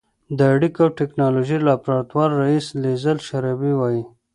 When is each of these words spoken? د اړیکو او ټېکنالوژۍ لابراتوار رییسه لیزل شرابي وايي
د 0.37 0.39
اړیکو 0.53 0.79
او 0.85 0.93
ټېکنالوژۍ 0.99 1.57
لابراتوار 1.67 2.29
رییسه 2.41 2.71
لیزل 2.83 3.17
شرابي 3.27 3.73
وايي 3.75 4.03